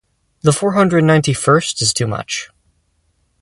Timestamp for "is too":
1.83-2.07